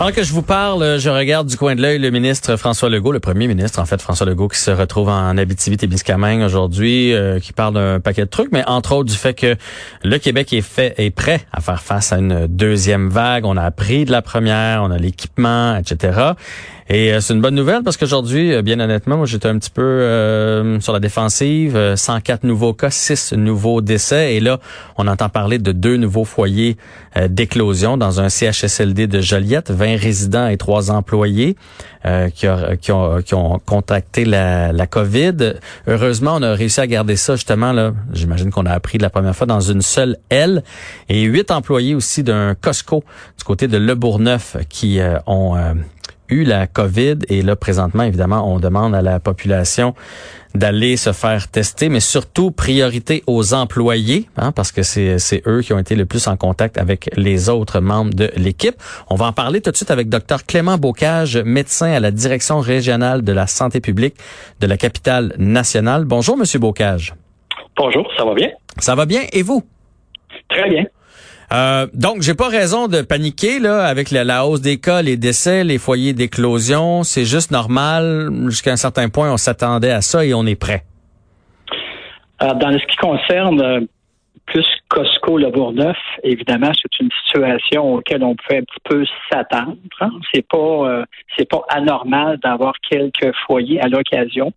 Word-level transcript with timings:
Alors 0.00 0.12
que 0.12 0.22
je 0.22 0.32
vous 0.32 0.42
parle, 0.42 1.00
je 1.00 1.10
regarde 1.10 1.48
du 1.48 1.56
coin 1.56 1.74
de 1.74 1.82
l'œil 1.82 1.98
le 1.98 2.10
ministre 2.10 2.54
François 2.54 2.88
Legault, 2.88 3.10
le 3.10 3.18
premier 3.18 3.48
ministre 3.48 3.80
en 3.80 3.84
fait 3.84 4.00
François 4.00 4.26
Legault 4.26 4.46
qui 4.46 4.60
se 4.60 4.70
retrouve 4.70 5.08
en 5.08 5.36
Abitibi-Témiscamingue 5.36 6.42
aujourd'hui, 6.42 7.12
euh, 7.12 7.40
qui 7.40 7.52
parle 7.52 7.74
d'un 7.74 7.98
paquet 7.98 8.22
de 8.22 8.30
trucs, 8.30 8.52
mais 8.52 8.62
entre 8.68 8.94
autres 8.94 9.10
du 9.10 9.16
fait 9.16 9.34
que 9.34 9.56
le 10.04 10.18
Québec 10.18 10.52
est 10.52 10.60
fait 10.60 10.94
est 10.98 11.10
prêt 11.10 11.40
à 11.52 11.60
faire 11.60 11.82
face 11.82 12.12
à 12.12 12.18
une 12.18 12.46
deuxième 12.46 13.08
vague. 13.08 13.44
On 13.44 13.56
a 13.56 13.62
appris 13.62 14.04
de 14.04 14.12
la 14.12 14.22
première, 14.22 14.84
on 14.84 14.92
a 14.92 14.98
l'équipement, 14.98 15.76
etc. 15.76 16.34
Et 16.90 17.12
euh, 17.12 17.20
c'est 17.20 17.34
une 17.34 17.42
bonne 17.42 17.54
nouvelle 17.54 17.82
parce 17.82 17.98
qu'aujourd'hui, 17.98 18.54
euh, 18.54 18.62
bien 18.62 18.80
honnêtement, 18.80 19.18
moi 19.18 19.26
j'étais 19.26 19.48
un 19.48 19.58
petit 19.58 19.70
peu 19.70 19.82
euh, 19.82 20.80
sur 20.80 20.92
la 20.92 21.00
défensive. 21.00 21.94
104 21.96 22.44
nouveaux 22.44 22.72
cas, 22.72 22.90
6 22.90 23.34
nouveaux 23.34 23.82
décès. 23.82 24.36
Et 24.36 24.40
là, 24.40 24.58
on 24.96 25.06
entend 25.06 25.28
parler 25.28 25.58
de 25.58 25.72
deux 25.72 25.96
nouveaux 25.96 26.24
foyers 26.24 26.76
d'éclosion 27.28 27.96
dans 27.96 28.20
un 28.20 28.28
CHSLD 28.28 29.06
de 29.06 29.20
Joliette, 29.20 29.70
20 29.70 29.87
résidents 29.96 30.48
et 30.48 30.56
3 30.56 30.90
employés 30.90 31.56
qui, 32.34 32.46
qui, 32.80 32.92
ont, 32.92 33.22
qui 33.22 33.34
ont 33.34 33.58
contacté 33.58 34.24
la, 34.24 34.72
la 34.72 34.86
COVID. 34.86 35.54
Heureusement, 35.86 36.36
on 36.36 36.42
a 36.42 36.54
réussi 36.54 36.80
à 36.80 36.86
garder 36.86 37.16
ça 37.16 37.34
justement 37.34 37.72
là. 37.72 37.92
J'imagine 38.12 38.50
qu'on 38.50 38.64
a 38.64 38.72
appris 38.72 38.96
de 38.96 39.02
la 39.02 39.10
première 39.10 39.36
fois 39.36 39.46
dans 39.46 39.60
une 39.60 39.82
seule 39.82 40.16
aile. 40.30 40.62
Et 41.08 41.22
huit 41.22 41.50
employés 41.50 41.94
aussi 41.94 42.22
d'un 42.22 42.54
Costco 42.54 43.04
du 43.36 43.44
côté 43.44 43.68
de 43.68 43.76
Le 43.76 43.94
Bourgneuf 43.94 44.56
qui 44.70 45.00
ont 45.26 45.56
eu 46.28 46.44
la 46.44 46.66
COVID 46.66 47.18
et 47.28 47.42
là 47.42 47.56
présentement 47.56 48.02
évidemment 48.02 48.52
on 48.52 48.58
demande 48.58 48.94
à 48.94 49.02
la 49.02 49.20
population 49.20 49.94
d'aller 50.54 50.96
se 50.96 51.12
faire 51.12 51.48
tester, 51.48 51.88
mais 51.88 52.00
surtout 52.00 52.50
priorité 52.50 53.22
aux 53.26 53.54
employés, 53.54 54.28
hein, 54.36 54.50
parce 54.52 54.72
que 54.72 54.82
c'est, 54.82 55.18
c'est 55.18 55.42
eux 55.46 55.60
qui 55.60 55.72
ont 55.72 55.78
été 55.78 55.94
le 55.94 56.06
plus 56.06 56.26
en 56.26 56.36
contact 56.36 56.78
avec 56.78 57.10
les 57.16 57.48
autres 57.48 57.80
membres 57.80 58.14
de 58.14 58.30
l'équipe. 58.36 58.74
On 59.10 59.14
va 59.14 59.26
en 59.26 59.32
parler 59.32 59.60
tout 59.60 59.70
de 59.70 59.76
suite 59.76 59.90
avec 59.90 60.08
Dr 60.08 60.44
Clément 60.46 60.78
Bocage, 60.78 61.36
médecin 61.36 61.92
à 61.92 62.00
la 62.00 62.10
direction 62.10 62.60
régionale 62.60 63.22
de 63.22 63.32
la 63.32 63.46
santé 63.46 63.80
publique 63.80 64.16
de 64.60 64.66
la 64.66 64.76
capitale 64.76 65.34
nationale. 65.38 66.04
Bonjour 66.04 66.36
Monsieur 66.36 66.58
Bocage. 66.58 67.14
Bonjour, 67.76 68.10
ça 68.16 68.24
va 68.24 68.34
bien? 68.34 68.48
Ça 68.78 68.94
va 68.94 69.06
bien 69.06 69.22
et 69.32 69.42
vous? 69.42 69.62
Très 70.48 70.68
bien. 70.68 70.84
Euh, 71.52 71.86
donc, 71.94 72.20
j'ai 72.20 72.34
pas 72.34 72.48
raison 72.48 72.88
de 72.88 73.00
paniquer 73.02 73.58
là 73.58 73.86
avec 73.86 74.10
la, 74.10 74.46
hausse 74.46 74.60
des 74.60 74.78
cas, 74.78 75.02
les 75.02 75.16
décès, 75.16 75.64
les 75.64 75.78
foyers 75.78 76.12
d'éclosion. 76.12 77.02
C'est 77.02 77.24
juste 77.24 77.50
normal. 77.50 78.30
Jusqu'à 78.46 78.72
un 78.72 78.76
certain 78.76 79.08
point, 79.08 79.32
on 79.32 79.38
s'attendait 79.38 79.90
à 79.90 80.02
ça 80.02 80.24
et 80.24 80.34
on 80.34 80.44
est 80.46 80.60
prêt. 80.60 80.84
Alors, 82.38 82.56
dans 82.56 82.72
ce 82.72 82.86
qui 82.86 82.96
concerne 82.96 83.60
euh, 83.60 83.80
plus 84.46 84.66
Costco 84.88 85.38
Le 85.38 85.50
Bourgneuf, 85.50 85.96
évidemment, 86.22 86.70
c'est 86.74 87.02
une 87.02 87.10
situation 87.24 87.94
auquel 87.94 88.22
on 88.22 88.34
peut 88.34 88.56
un 88.56 88.62
petit 88.62 88.80
peu 88.84 89.04
s'attendre. 89.30 89.76
Hein. 90.00 90.10
C'est 90.32 90.46
pas 90.46 90.58
euh, 90.58 91.04
c'est 91.36 91.48
pas 91.48 91.62
anormal 91.68 92.38
d'avoir 92.38 92.74
quelques 92.88 93.34
foyers 93.46 93.80
à 93.80 93.88
l'occasion, 93.88 94.52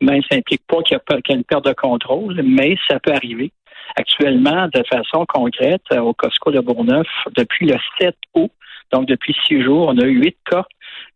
mais 0.00 0.20
ça 0.30 0.36
implique 0.36 0.62
pas 0.66 0.82
qu'il 0.82 0.96
y, 0.96 1.32
a 1.32 1.34
une 1.34 1.44
perte 1.44 1.66
de 1.66 1.72
contrôle, 1.72 2.40
mais 2.42 2.76
ça 2.88 2.98
peut 3.00 3.12
arriver. 3.12 3.50
Actuellement, 3.96 4.68
de 4.68 4.82
façon 4.90 5.24
concrète, 5.26 5.82
euh, 5.92 6.00
au 6.00 6.14
Costco 6.14 6.50
de 6.50 6.60
Bourneuf, 6.60 7.06
depuis 7.36 7.66
le 7.66 7.76
7 8.00 8.16
août, 8.34 8.50
donc 8.92 9.06
depuis 9.06 9.34
six 9.46 9.62
jours, 9.62 9.88
on 9.88 9.98
a 9.98 10.04
eu 10.04 10.20
huit 10.20 10.36
cas 10.48 10.64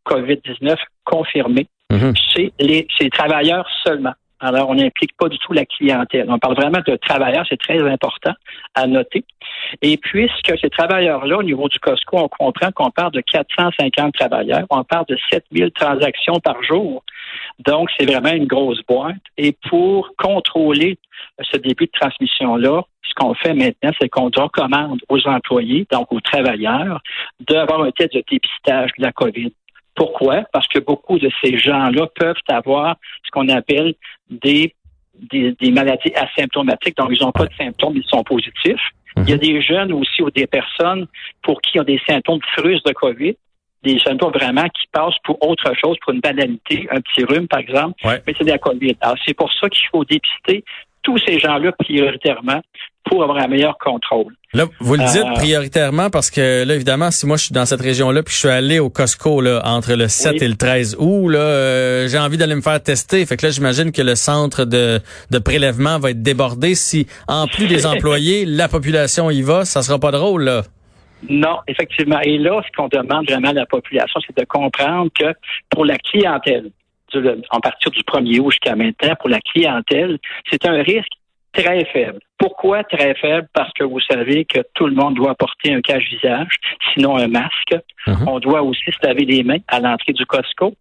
COVID-19 0.06 0.76
confirmés 1.04 1.68
mhm. 1.90 2.14
chez 2.16 2.52
les, 2.58 2.86
travailleurs 3.10 3.68
seulement. 3.86 4.14
Alors, 4.40 4.68
on 4.70 4.74
n'implique 4.74 5.16
pas 5.16 5.28
du 5.28 5.38
tout 5.38 5.52
la 5.52 5.66
clientèle. 5.66 6.26
On 6.28 6.38
parle 6.38 6.54
vraiment 6.54 6.80
de 6.86 6.96
travailleurs, 6.96 7.44
c'est 7.48 7.58
très 7.58 7.80
important 7.80 8.32
à 8.74 8.86
noter. 8.86 9.24
Et 9.82 9.96
puisque 9.96 10.52
ces 10.60 10.70
travailleurs-là, 10.70 11.38
au 11.38 11.42
niveau 11.42 11.68
du 11.68 11.78
Costco, 11.80 12.18
on 12.18 12.28
comprend 12.28 12.70
qu'on 12.70 12.90
parle 12.90 13.12
de 13.12 13.20
450 13.20 14.14
travailleurs, 14.14 14.64
on 14.70 14.84
parle 14.84 15.06
de 15.08 15.18
7000 15.30 15.72
transactions 15.72 16.38
par 16.40 16.62
jour. 16.62 17.02
Donc, 17.66 17.90
c'est 17.98 18.06
vraiment 18.06 18.32
une 18.32 18.46
grosse 18.46 18.80
boîte. 18.86 19.16
Et 19.36 19.56
pour 19.68 20.10
contrôler 20.16 20.98
ce 21.40 21.56
début 21.56 21.86
de 21.86 21.92
transmission-là, 21.98 22.82
ce 23.02 23.14
qu'on 23.14 23.34
fait 23.34 23.54
maintenant, 23.54 23.90
c'est 24.00 24.08
qu'on 24.08 24.30
recommande 24.30 25.00
aux 25.08 25.26
employés, 25.26 25.86
donc 25.90 26.12
aux 26.12 26.20
travailleurs, 26.20 27.00
d'avoir 27.40 27.82
un 27.82 27.90
test 27.90 28.14
de 28.14 28.22
dépistage 28.30 28.90
de 28.98 29.02
la 29.02 29.12
COVID. 29.12 29.52
Pourquoi? 29.98 30.44
Parce 30.52 30.68
que 30.68 30.78
beaucoup 30.78 31.18
de 31.18 31.28
ces 31.42 31.58
gens-là 31.58 32.06
peuvent 32.14 32.36
avoir 32.46 32.94
ce 33.24 33.30
qu'on 33.32 33.48
appelle 33.48 33.94
des, 34.30 34.72
des, 35.20 35.70
maladies 35.72 36.12
asymptomatiques, 36.14 36.96
donc 36.96 37.10
ils 37.10 37.20
n'ont 37.20 37.32
pas 37.32 37.46
de 37.46 37.54
symptômes, 37.54 37.96
ils 37.96 38.04
sont 38.04 38.22
positifs. 38.22 38.80
Il 39.16 39.28
y 39.28 39.32
a 39.32 39.34
mhm. 39.34 39.40
des 39.40 39.60
jeunes 39.60 39.92
aussi 39.92 40.22
ou 40.22 40.30
des 40.30 40.46
personnes 40.46 41.08
pour 41.42 41.60
qui 41.60 41.80
ont 41.80 41.82
des 41.82 42.00
symptômes 42.08 42.38
frustes 42.56 42.86
de 42.86 42.92
COVID, 42.92 43.34
des 43.82 43.98
symptômes 43.98 44.32
vraiment 44.32 44.68
qui 44.68 44.86
passent 44.92 45.18
pour 45.24 45.36
autre 45.44 45.74
chose, 45.74 45.96
pour 46.04 46.14
une 46.14 46.20
banalité, 46.20 46.86
un 46.92 47.00
petit 47.00 47.24
rhume 47.24 47.48
par 47.48 47.58
exemple, 47.58 47.96
mais 48.04 48.34
c'est 48.38 48.44
de 48.44 48.50
la 48.50 48.58
COVID. 48.58 48.96
Alors 49.00 49.16
c'est 49.26 49.34
pour 49.34 49.52
ça 49.52 49.68
qu'il 49.68 49.88
faut 49.88 50.04
dépister 50.04 50.62
tous 51.02 51.18
ces 51.26 51.40
gens-là 51.40 51.72
prioritairement 51.72 52.60
pour 53.08 53.22
avoir 53.22 53.38
un 53.38 53.48
meilleur 53.48 53.76
contrôle. 53.78 54.34
Là, 54.54 54.64
vous 54.80 54.94
le 54.94 55.04
dites 55.04 55.24
euh, 55.24 55.34
prioritairement 55.34 56.08
parce 56.08 56.30
que 56.30 56.64
là, 56.64 56.74
évidemment, 56.74 57.10
si 57.10 57.26
moi 57.26 57.36
je 57.36 57.44
suis 57.44 57.52
dans 57.52 57.66
cette 57.66 57.82
région-là 57.82 58.22
puis 58.22 58.32
je 58.32 58.38
suis 58.38 58.48
allé 58.48 58.78
au 58.78 58.88
Costco 58.88 59.40
là, 59.40 59.60
entre 59.64 59.94
le 59.94 60.08
7 60.08 60.40
et 60.42 60.48
le 60.48 60.56
13 60.56 60.96
août, 60.98 61.28
là, 61.28 61.38
euh, 61.38 62.08
j'ai 62.08 62.18
envie 62.18 62.38
d'aller 62.38 62.54
me 62.54 62.62
faire 62.62 62.82
tester. 62.82 63.24
Fait 63.26 63.36
que 63.36 63.46
là, 63.46 63.52
j'imagine 63.52 63.92
que 63.92 64.02
le 64.02 64.14
centre 64.14 64.64
de, 64.64 65.00
de 65.30 65.38
prélèvement 65.38 65.98
va 65.98 66.10
être 66.10 66.22
débordé. 66.22 66.74
Si, 66.74 67.06
en 67.28 67.46
plus 67.46 67.66
des 67.66 67.86
employés, 67.94 68.46
la 68.46 68.68
population 68.68 69.30
y 69.30 69.42
va, 69.42 69.64
ça 69.64 69.82
sera 69.82 69.98
pas 69.98 70.12
drôle, 70.12 70.44
là. 70.44 70.62
Non, 71.28 71.58
effectivement. 71.66 72.20
Et 72.22 72.38
là, 72.38 72.62
ce 72.64 72.76
qu'on 72.76 72.88
demande 72.88 73.28
vraiment 73.28 73.48
à 73.48 73.52
la 73.52 73.66
population, 73.66 74.20
c'est 74.24 74.36
de 74.36 74.44
comprendre 74.44 75.10
que 75.18 75.34
pour 75.70 75.84
la 75.84 75.98
clientèle, 75.98 76.70
en 77.50 77.60
partir 77.60 77.90
du 77.90 78.00
1er 78.00 78.40
août 78.40 78.50
jusqu'à 78.52 78.76
maintenant, 78.76 79.14
pour 79.18 79.28
la 79.28 79.40
clientèle, 79.40 80.18
c'est 80.50 80.64
un 80.66 80.82
risque 80.82 81.12
très 81.62 81.84
faible. 81.86 82.20
Pourquoi 82.38 82.84
très 82.84 83.14
faible? 83.14 83.48
Parce 83.52 83.72
que 83.72 83.84
vous 83.84 84.00
savez 84.00 84.44
que 84.44 84.60
tout 84.74 84.86
le 84.86 84.94
monde 84.94 85.14
doit 85.14 85.34
porter 85.34 85.74
un 85.74 85.80
cache-visage, 85.80 86.54
sinon 86.92 87.16
un 87.16 87.28
masque. 87.28 87.74
Mhm. 88.06 88.28
On 88.28 88.38
doit 88.38 88.62
aussi 88.62 88.90
se 88.92 89.06
laver 89.06 89.24
les 89.24 89.42
mains 89.42 89.58
à 89.68 89.80
l'entrée 89.80 90.12
du 90.12 90.24
Costco. 90.26 90.74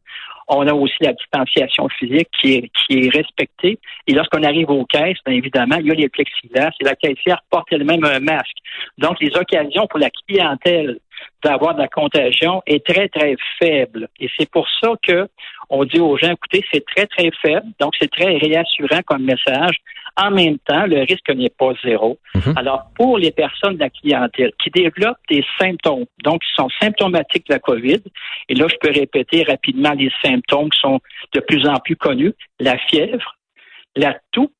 On 0.49 0.65
a 0.65 0.73
aussi 0.73 0.95
la 1.01 1.11
distanciation 1.11 1.89
physique 1.89 2.29
qui 2.39 2.53
est, 2.53 2.71
qui 2.73 2.99
est 2.99 3.09
respectée. 3.09 3.79
Et 4.07 4.13
lorsqu'on 4.13 4.43
arrive 4.43 4.69
aux 4.69 4.85
caisses, 4.85 5.17
bien 5.25 5.35
évidemment, 5.35 5.75
il 5.77 5.87
y 5.87 5.91
a 5.91 5.93
les 5.93 6.07
plexiglas 6.07 6.71
et 6.79 6.85
la 6.85 6.95
caissière 6.95 7.41
porte 7.49 7.67
elle-même 7.71 8.05
un 8.05 8.19
masque. 8.19 8.55
Donc, 8.97 9.19
les 9.19 9.35
occasions 9.35 9.87
pour 9.87 9.99
la 9.99 10.09
clientèle 10.09 10.99
d'avoir 11.43 11.73
de 11.75 11.81
la 11.81 11.87
contagion 11.89 12.61
est 12.65 12.85
très, 12.85 13.09
très 13.09 13.35
faible. 13.59 14.07
Et 14.21 14.29
c'est 14.37 14.49
pour 14.49 14.67
ça 14.81 14.91
que 15.01 15.27
on 15.69 15.83
dit 15.83 15.99
aux 15.99 16.17
gens, 16.17 16.31
écoutez, 16.31 16.63
c'est 16.71 16.85
très, 16.85 17.07
très 17.07 17.29
faible. 17.41 17.65
Donc, 17.79 17.93
c'est 17.99 18.09
très 18.09 18.37
réassurant 18.37 19.01
comme 19.05 19.23
message. 19.23 19.75
En 20.17 20.31
même 20.31 20.57
temps, 20.59 20.85
le 20.87 21.01
risque 21.01 21.29
n'est 21.29 21.49
pas 21.49 21.73
zéro. 21.83 22.17
Mhm. 22.35 22.53
Alors, 22.55 22.89
pour 22.95 23.17
les 23.17 23.31
personnes 23.31 23.75
de 23.75 23.79
la 23.79 23.89
clientèle 23.89 24.51
qui 24.61 24.71
développent 24.71 25.17
des 25.29 25.43
symptômes, 25.59 26.05
donc 26.23 26.41
qui 26.41 26.49
sont 26.55 26.69
symptomatiques 26.81 27.47
de 27.47 27.53
la 27.53 27.59
COVID, 27.59 28.01
et 28.49 28.55
là, 28.55 28.65
je 28.67 28.75
peux 28.81 28.91
répéter 28.91 29.43
rapidement 29.43 29.93
les 29.93 30.11
symptômes 30.23 30.69
qui 30.69 30.79
sont 30.79 30.99
de 31.33 31.39
plus 31.39 31.67
en 31.67 31.75
plus 31.75 31.95
connus, 31.95 32.33
la 32.59 32.77
fièvre, 32.77 33.35
la 33.95 34.17
toux, 34.31 34.51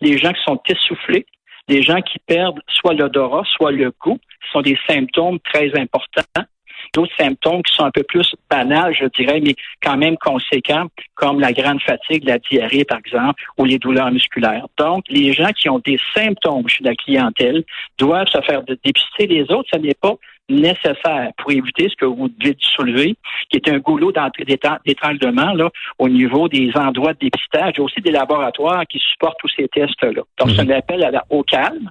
les 0.00 0.18
gens 0.18 0.32
qui 0.32 0.42
sont 0.42 0.60
essoufflés, 0.68 1.26
les 1.68 1.82
gens 1.82 2.00
qui 2.00 2.18
perdent 2.18 2.60
soit 2.68 2.94
l'odorat, 2.94 3.44
soit 3.56 3.72
le 3.72 3.92
goût, 4.00 4.18
sont 4.52 4.62
des 4.62 4.78
symptômes 4.88 5.38
très 5.40 5.76
importants 5.78 6.44
d'autres 6.94 7.14
symptômes 7.18 7.62
qui 7.62 7.74
sont 7.74 7.84
un 7.84 7.90
peu 7.90 8.02
plus 8.02 8.34
banals, 8.50 8.94
je 8.98 9.06
dirais, 9.06 9.40
mais 9.40 9.54
quand 9.82 9.96
même 9.96 10.16
conséquents, 10.18 10.86
comme 11.14 11.40
la 11.40 11.52
grande 11.52 11.80
fatigue, 11.82 12.24
la 12.24 12.38
diarrhée, 12.38 12.84
par 12.84 12.98
exemple, 12.98 13.42
ou 13.58 13.64
les 13.64 13.78
douleurs 13.78 14.10
musculaires. 14.10 14.66
Donc, 14.78 15.04
les 15.08 15.32
gens 15.32 15.50
qui 15.50 15.68
ont 15.68 15.78
des 15.78 15.98
symptômes 16.14 16.68
chez 16.68 16.84
la 16.84 16.94
clientèle 16.94 17.64
doivent 17.98 18.28
se 18.28 18.40
faire 18.42 18.62
dépister. 18.62 19.26
Les 19.26 19.42
autres, 19.50 19.68
ce 19.72 19.78
n'est 19.78 19.94
pas 19.94 20.14
nécessaires 20.48 21.30
pour 21.38 21.50
éviter 21.50 21.88
ce 21.88 21.96
que 21.96 22.04
vous 22.04 22.28
devez 22.28 22.56
soulever, 22.60 23.16
qui 23.50 23.56
est 23.56 23.68
un 23.68 23.78
goulot 23.78 24.12
d'étranglement 24.84 25.52
là, 25.52 25.70
au 25.98 26.08
niveau 26.08 26.48
des 26.48 26.70
endroits 26.76 27.14
de 27.14 27.18
dépistage. 27.18 27.74
Il 27.74 27.78
y 27.78 27.80
a 27.80 27.84
aussi 27.84 28.00
des 28.00 28.12
laboratoires 28.12 28.84
qui 28.88 28.98
supportent 28.98 29.38
tous 29.40 29.50
ces 29.56 29.68
tests-là. 29.68 30.22
Donc, 30.38 30.50
c'est 30.50 30.60
un 30.60 30.70
appel 30.70 31.02
à 31.02 31.10
la, 31.10 31.24
au 31.30 31.42
calme. 31.42 31.90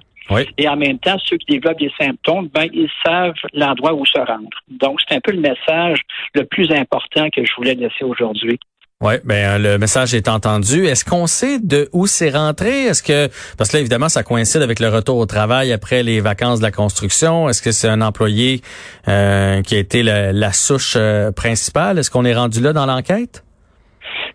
Et 0.58 0.68
en 0.68 0.76
même 0.76 0.98
temps, 0.98 1.16
ceux 1.24 1.36
qui 1.36 1.52
développent 1.52 1.78
des 1.78 1.92
symptômes, 2.00 2.48
ben, 2.52 2.68
ils 2.72 2.90
savent 3.04 3.34
l'endroit 3.52 3.94
où 3.94 4.04
se 4.04 4.18
rendre. 4.18 4.48
Donc, 4.68 4.98
c'est 5.06 5.16
un 5.16 5.20
peu 5.20 5.32
le 5.32 5.40
message 5.40 6.00
le 6.34 6.44
plus 6.44 6.70
important 6.72 7.28
que 7.30 7.44
je 7.44 7.52
voulais 7.56 7.74
laisser 7.74 8.04
aujourd'hui. 8.04 8.58
Oui, 9.02 9.12
ben 9.24 9.60
le 9.60 9.76
message 9.76 10.14
est 10.14 10.26
entendu. 10.26 10.86
Est-ce 10.86 11.04
qu'on 11.04 11.26
sait 11.26 11.58
de 11.58 11.90
où 11.92 12.06
c'est 12.06 12.30
rentré? 12.30 12.86
Est-ce 12.86 13.02
que 13.02 13.28
parce 13.58 13.68
que 13.68 13.76
là, 13.76 13.80
évidemment, 13.80 14.08
ça 14.08 14.22
coïncide 14.22 14.62
avec 14.62 14.80
le 14.80 14.88
retour 14.88 15.18
au 15.18 15.26
travail 15.26 15.70
après 15.70 16.02
les 16.02 16.20
vacances 16.20 16.60
de 16.60 16.64
la 16.64 16.70
construction. 16.70 17.50
Est-ce 17.50 17.60
que 17.60 17.72
c'est 17.72 17.88
un 17.88 18.00
employé 18.00 18.62
euh, 19.06 19.60
qui 19.60 19.74
a 19.74 19.78
été 19.78 20.02
la, 20.02 20.52
souche 20.54 20.94
euh, 20.96 21.30
principale? 21.30 21.98
Est-ce 21.98 22.10
qu'on 22.10 22.24
est 22.24 22.34
rendu 22.34 22.60
là 22.60 22.72
dans 22.72 22.86
l'enquête? 22.86 23.44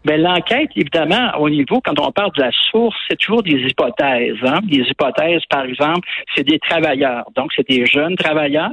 Ben, 0.04 0.20
l'enquête, 0.20 0.70
évidemment, 0.76 1.32
au 1.40 1.50
niveau, 1.50 1.80
quand 1.82 2.00
on 2.00 2.12
parle 2.12 2.32
de 2.36 2.42
la 2.42 2.52
source, 2.72 2.96
c'est 3.08 3.18
toujours 3.18 3.44
des 3.44 3.58
hypothèses. 3.58 4.38
Hein? 4.44 4.60
Des 4.64 4.82
hypothèses, 4.82 5.44
par 5.50 5.64
exemple, 5.64 6.08
c'est 6.36 6.44
des 6.44 6.58
travailleurs. 6.60 7.26
Donc, 7.36 7.52
c'est 7.56 7.68
des 7.68 7.86
jeunes 7.86 8.16
travailleurs. 8.16 8.72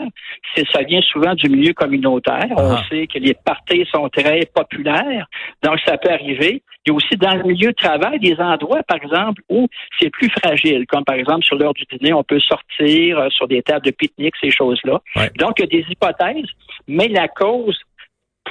C'est, 0.55 0.67
ça 0.71 0.83
vient 0.83 1.03
souvent 1.03 1.35
du 1.35 1.51
milieu 1.51 1.75
communautaire. 1.75 2.47
On 2.57 2.77
ah. 2.77 2.83
sait 2.89 3.07
que 3.07 3.19
les 3.19 3.35
parties 3.35 3.87
sont 3.93 4.09
très 4.09 4.47
populaires. 4.55 5.27
Donc, 5.63 5.79
ça 5.85 5.99
peut 5.99 6.11
arriver. 6.11 6.63
Il 6.87 6.91
y 6.91 6.93
a 6.93 6.95
aussi 6.95 7.17
dans 7.17 7.35
le 7.35 7.43
milieu 7.43 7.71
de 7.73 7.77
travail 7.77 8.19
des 8.19 8.37
endroits, 8.39 8.83
par 8.85 8.97
exemple, 8.97 9.43
où 9.51 9.69
c'est 10.01 10.09
plus 10.09 10.31
fragile, 10.31 10.87
comme 10.87 11.05
par 11.05 11.17
exemple 11.17 11.45
sur 11.45 11.57
l'heure 11.57 11.75
du 11.75 11.85
dîner, 11.85 12.15
on 12.15 12.25
peut 12.25 12.41
sortir 12.41 13.19
euh, 13.19 13.29
sur 13.29 13.47
des 13.47 13.61
tables 13.61 13.85
de 13.85 13.91
pique-nique, 13.91 14.35
ces 14.41 14.51
choses-là. 14.51 15.01
Donc, 15.39 15.59
il 15.59 15.61
y 15.61 15.65
a 15.65 15.67
des 15.67 15.87
hypothèses, 15.91 16.49
mais 16.87 17.09
la 17.09 17.29
cause 17.29 17.79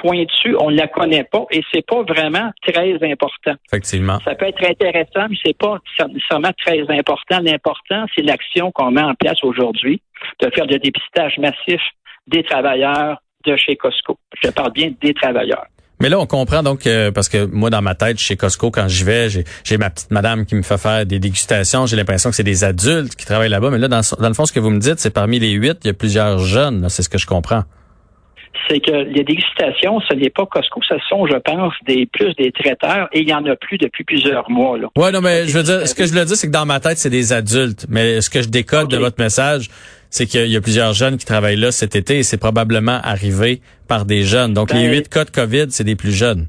pointue, 0.00 0.56
on 0.58 0.70
ne 0.70 0.76
la 0.76 0.88
connaît 0.88 1.24
pas 1.24 1.44
et 1.50 1.62
c'est 1.72 1.86
pas 1.86 2.02
vraiment 2.02 2.50
très 2.62 2.94
important. 3.02 3.54
Effectivement. 3.66 4.18
Ça 4.24 4.34
peut 4.34 4.46
être 4.46 4.64
intéressant, 4.64 5.28
mais 5.28 5.36
c'est 5.44 5.56
pas 5.56 5.78
nécessairement 6.08 6.52
très 6.64 6.80
important. 6.90 7.40
L'important, 7.42 8.06
c'est 8.14 8.22
l'action 8.22 8.70
qu'on 8.72 8.90
met 8.90 9.02
en 9.02 9.14
place 9.14 9.42
aujourd'hui 9.42 10.00
de 10.40 10.50
faire 10.54 10.66
des 10.66 10.78
dépistages 10.78 11.38
massifs 11.38 11.82
des 12.26 12.42
travailleurs 12.42 13.18
de 13.46 13.56
chez 13.56 13.76
Costco. 13.76 14.18
Je 14.42 14.50
parle 14.50 14.72
bien 14.72 14.92
des 15.00 15.14
travailleurs. 15.14 15.66
Mais 16.00 16.08
là, 16.08 16.20
on 16.20 16.26
comprend 16.26 16.62
donc 16.62 16.86
euh, 16.86 17.10
parce 17.10 17.28
que 17.28 17.46
moi, 17.46 17.70
dans 17.70 17.82
ma 17.82 17.96
tête, 17.96 18.18
chez 18.18 18.36
Costco, 18.36 18.70
quand 18.70 18.86
j'y 18.86 19.02
vais, 19.02 19.28
j'ai 19.28 19.78
ma 19.78 19.90
petite 19.90 20.12
madame 20.12 20.46
qui 20.46 20.54
me 20.54 20.62
fait 20.62 20.78
faire 20.78 21.04
des 21.04 21.18
dégustations. 21.18 21.86
J'ai 21.86 21.96
l'impression 21.96 22.30
que 22.30 22.36
c'est 22.36 22.44
des 22.44 22.62
adultes 22.62 23.16
qui 23.16 23.26
travaillent 23.26 23.48
là-bas. 23.48 23.70
Mais 23.70 23.78
là, 23.78 23.88
dans, 23.88 24.00
dans, 24.18 24.28
le 24.28 24.34
fond, 24.34 24.44
ce 24.44 24.52
que 24.52 24.60
vous 24.60 24.70
me 24.70 24.78
dites, 24.78 25.00
c'est 25.00 25.10
parmi 25.10 25.40
les 25.40 25.50
huit, 25.50 25.78
il 25.82 25.88
y 25.88 25.90
a 25.90 25.94
plusieurs 25.94 26.38
jeunes. 26.38 26.88
C'est 26.88 27.02
ce 27.02 27.08
que 27.08 27.18
je 27.18 27.26
comprends 27.26 27.64
c'est 28.68 28.80
que 28.80 28.90
les 28.90 29.24
dégustations, 29.24 30.00
ce 30.00 30.14
n'est 30.14 30.30
pas 30.30 30.46
Costco, 30.46 30.80
ce 30.88 30.94
sont, 31.08 31.26
je 31.26 31.36
pense, 31.36 31.72
des 31.86 32.06
plus 32.06 32.34
des 32.34 32.52
traiteurs 32.52 33.08
et 33.12 33.20
il 33.20 33.28
y 33.28 33.34
en 33.34 33.44
a 33.46 33.56
plus 33.56 33.78
depuis 33.78 34.04
plusieurs 34.04 34.50
mois. 34.50 34.78
Là. 34.78 34.88
Ouais, 34.96 35.10
non, 35.12 35.20
mais 35.20 35.46
je 35.46 35.56
veux 35.56 35.62
dire, 35.62 35.86
ce 35.86 35.94
que 35.94 36.06
je 36.06 36.12
veux 36.12 36.24
dire, 36.24 36.36
c'est 36.36 36.46
que 36.46 36.52
dans 36.52 36.66
ma 36.66 36.80
tête, 36.80 36.98
c'est 36.98 37.10
des 37.10 37.32
adultes. 37.32 37.86
Mais 37.88 38.20
ce 38.20 38.30
que 38.30 38.42
je 38.42 38.48
décode 38.48 38.88
de 38.88 38.96
votre 38.96 39.20
message, 39.22 39.68
c'est 40.10 40.26
qu'il 40.26 40.48
y 40.48 40.56
a 40.56 40.60
plusieurs 40.60 40.92
jeunes 40.92 41.16
qui 41.16 41.26
travaillent 41.26 41.56
là 41.56 41.70
cet 41.70 41.94
été 41.96 42.18
et 42.18 42.22
c'est 42.22 42.38
probablement 42.38 42.98
arrivé 43.02 43.60
par 43.86 44.04
des 44.04 44.22
jeunes. 44.22 44.54
Donc, 44.54 44.72
les 44.72 44.86
ben, 44.86 44.92
huit 44.92 45.08
cas 45.08 45.24
de 45.24 45.30
COVID, 45.30 45.66
c'est 45.70 45.84
des 45.84 45.96
plus 45.96 46.12
jeunes 46.12 46.46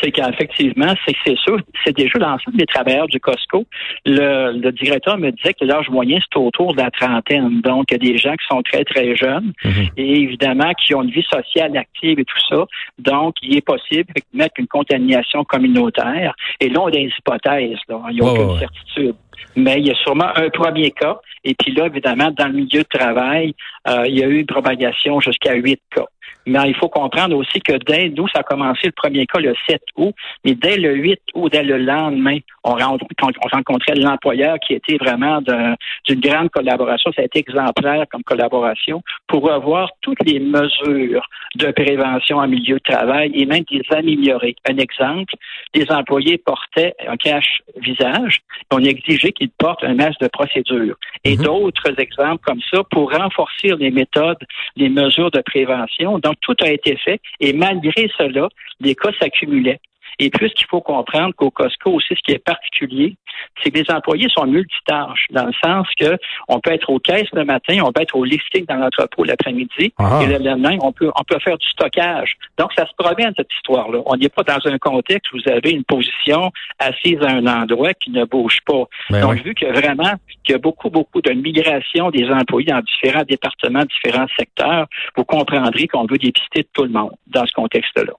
c'est 0.00 0.10
qu'effectivement, 0.10 0.94
c'est 1.06 1.14
c'est 1.24 1.36
sûr, 1.38 1.58
c'est 1.84 1.96
déjà 1.96 2.18
l'ensemble 2.18 2.56
des 2.56 2.66
travailleurs 2.66 3.06
du 3.06 3.20
Costco. 3.20 3.64
Le, 4.04 4.70
directeur 4.70 5.18
me 5.18 5.30
disait 5.30 5.54
que 5.54 5.64
l'âge 5.64 5.88
moyen, 5.88 6.18
c'est 6.20 6.38
autour 6.38 6.74
de 6.74 6.82
la 6.82 6.90
trentaine. 6.90 7.60
Donc, 7.60 7.86
il 7.90 7.94
y 7.94 8.10
a 8.10 8.12
des 8.12 8.18
gens 8.18 8.32
qui 8.32 8.46
sont 8.48 8.62
très, 8.62 8.84
très 8.84 9.14
jeunes 9.16 9.52
mhm. 9.64 9.88
et 9.96 10.20
évidemment 10.22 10.72
qui 10.74 10.94
ont 10.94 11.02
une 11.02 11.10
vie 11.10 11.26
sociale 11.30 11.76
active 11.76 12.18
et 12.18 12.24
tout 12.24 12.40
ça. 12.48 12.64
Donc, 12.98 13.36
il 13.42 13.56
est 13.56 13.64
possible 13.64 14.12
de 14.14 14.38
mettre 14.38 14.54
une 14.58 14.66
contamination 14.66 15.44
communautaire. 15.44 16.34
Et 16.60 16.68
là, 16.68 16.80
on 16.82 16.86
a 16.86 16.90
des 16.90 17.10
hypothèses. 17.18 17.78
Là. 17.88 18.00
Il 18.10 18.14
n'y 18.16 18.20
a 18.20 18.24
aucune 18.24 18.58
certitude. 18.58 19.14
Mais 19.56 19.78
il 19.78 19.86
y 19.86 19.90
a 19.90 19.94
sûrement 19.94 20.30
un 20.34 20.48
premier 20.50 20.90
cas. 20.90 21.18
Et 21.44 21.54
puis 21.54 21.72
là, 21.72 21.86
évidemment, 21.86 22.30
dans 22.30 22.46
le 22.46 22.54
milieu 22.54 22.82
de 22.82 22.98
travail, 22.98 23.54
euh, 23.88 24.04
il 24.06 24.18
y 24.18 24.22
a 24.22 24.26
eu 24.26 24.40
une 24.40 24.46
propagation 24.46 25.20
jusqu'à 25.20 25.54
huit 25.54 25.80
cas. 25.94 26.06
Mais 26.46 26.58
il 26.66 26.74
faut 26.74 26.88
comprendre 26.88 27.36
aussi 27.36 27.60
que 27.60 27.72
dès 27.72 28.10
nous, 28.10 28.28
ça 28.28 28.40
a 28.40 28.42
commencé 28.42 28.80
le 28.86 28.92
premier 28.92 29.26
cas 29.26 29.40
le 29.40 29.54
7 29.68 29.82
août, 29.96 30.14
mais 30.44 30.54
dès 30.54 30.76
le 30.76 30.94
8 30.94 31.20
août, 31.34 31.52
dès 31.52 31.62
le 31.62 31.78
lendemain, 31.78 32.38
on, 32.64 32.74
rencontrait 32.74 33.94
l'employeur 33.94 34.58
qui 34.58 34.74
était 34.74 34.96
vraiment 34.96 35.40
d'une 35.40 36.20
grande 36.20 36.50
collaboration. 36.50 37.12
Ça 37.14 37.22
a 37.22 37.24
été 37.24 37.40
exemplaire 37.40 38.04
comme 38.10 38.22
collaboration 38.22 39.02
pour 39.26 39.42
revoir 39.42 39.90
toutes 40.00 40.22
les 40.24 40.40
mesures 40.40 41.28
de 41.56 41.70
prévention 41.70 42.38
en 42.38 42.48
milieu 42.48 42.76
de 42.76 42.92
travail 42.92 43.30
et 43.34 43.46
même 43.46 43.64
les 43.70 43.82
améliorer. 43.90 44.56
Un 44.68 44.78
exemple, 44.78 45.34
les 45.74 45.90
employés 45.90 46.38
portaient 46.38 46.94
un 47.06 47.16
cache-visage. 47.16 48.40
On 48.72 48.82
exigeait 48.82 49.32
qu'ils 49.32 49.50
portent 49.50 49.84
un 49.84 49.94
masque 49.94 50.20
de 50.20 50.28
procédure. 50.28 50.96
Et 51.24 51.36
mhm. 51.36 51.44
d'autres 51.44 51.98
exemples 51.98 52.44
comme 52.44 52.60
ça 52.72 52.82
pour 52.90 53.12
renforcer 53.12 53.74
les 53.78 53.90
méthodes, 53.90 54.42
les 54.76 54.88
mesures 54.88 55.30
de 55.30 55.40
prévention. 55.40 56.18
Donc, 56.24 56.36
tout 56.40 56.56
a 56.60 56.70
été 56.70 56.96
fait 56.96 57.20
et 57.38 57.52
malgré 57.52 58.08
cela, 58.18 58.48
les 58.80 58.94
cas 58.94 59.10
s'accumulaient. 59.20 59.80
Et 60.18 60.30
puis, 60.30 60.48
ce 60.48 60.54
qu'il 60.54 60.66
faut 60.66 60.80
comprendre 60.80 61.34
qu'au 61.34 61.50
Costco 61.50 61.92
aussi, 61.92 62.14
ce 62.14 62.22
qui 62.22 62.32
est 62.32 62.44
particulier, 62.44 63.16
c'est 63.62 63.70
que 63.70 63.78
les 63.78 63.90
employés 63.90 64.28
sont 64.28 64.46
multitâches, 64.46 65.26
dans 65.30 65.46
le 65.46 65.52
sens 65.64 65.86
que 65.98 66.16
on 66.48 66.60
peut 66.60 66.72
être 66.72 66.90
aux 66.90 66.98
caisses 66.98 67.28
le 67.32 67.44
matin, 67.44 67.78
on 67.84 67.92
peut 67.92 68.02
être 68.02 68.16
au 68.16 68.24
listing 68.24 68.64
dans 68.66 68.76
l'entrepôt 68.76 69.24
l'après-midi, 69.24 69.92
ah. 69.98 70.20
et 70.22 70.26
le 70.26 70.38
lendemain, 70.38 70.76
on 70.82 70.92
peut, 70.92 71.10
on 71.14 71.24
peut 71.24 71.38
faire 71.40 71.58
du 71.58 71.66
stockage. 71.68 72.36
Donc, 72.58 72.72
ça 72.76 72.86
se 72.86 72.92
promène, 72.96 73.32
cette 73.36 73.52
histoire-là. 73.52 74.00
On 74.06 74.16
n'est 74.16 74.28
pas 74.28 74.42
dans 74.42 74.60
un 74.64 74.78
contexte 74.78 75.32
où 75.32 75.38
vous 75.38 75.52
avez 75.52 75.70
une 75.70 75.84
position 75.84 76.50
assise 76.78 77.20
à 77.22 77.30
un 77.30 77.46
endroit 77.46 77.94
qui 77.94 78.10
ne 78.10 78.24
bouge 78.24 78.58
pas. 78.66 78.84
Ben 79.10 79.20
Donc, 79.20 79.42
vu 79.42 79.54
que 79.54 79.66
vraiment, 79.66 80.14
qu'il 80.44 80.52
y 80.52 80.54
a 80.54 80.58
beaucoup, 80.58 80.90
beaucoup 80.90 81.20
de 81.20 81.32
migration 81.32 82.10
des 82.10 82.28
employés 82.30 82.70
dans 82.70 82.80
différents 82.80 83.24
départements, 83.24 83.84
différents 83.84 84.28
secteurs, 84.38 84.86
vous 85.16 85.24
comprendrez 85.24 85.88
qu'on 85.88 86.06
veut 86.06 86.18
dépister 86.18 86.66
tout 86.72 86.84
le 86.84 86.90
monde 86.90 87.12
dans 87.26 87.46
ce 87.46 87.52
contexte-là. 87.52 88.12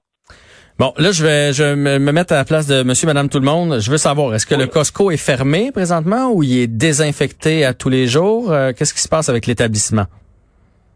Bon, 0.78 0.92
là, 0.98 1.10
je 1.10 1.24
vais, 1.24 1.54
je 1.54 1.74
me 1.74 2.12
mettre 2.12 2.34
à 2.34 2.36
la 2.36 2.44
place 2.44 2.66
de 2.66 2.82
monsieur, 2.82 3.06
madame, 3.06 3.30
tout 3.30 3.38
le 3.38 3.46
monde. 3.46 3.80
Je 3.80 3.90
veux 3.90 3.96
savoir, 3.96 4.34
est-ce 4.34 4.44
que 4.44 4.54
le 4.54 4.66
Costco 4.66 5.10
est 5.10 5.16
fermé 5.16 5.72
présentement 5.72 6.30
ou 6.30 6.42
il 6.42 6.58
est 6.58 6.66
désinfecté 6.66 7.64
à 7.64 7.72
tous 7.72 7.88
les 7.88 8.06
jours? 8.06 8.52
Euh, 8.52 8.72
qu'est-ce 8.76 8.92
qui 8.92 9.00
se 9.00 9.08
passe 9.08 9.30
avec 9.30 9.46
l'établissement? 9.46 10.04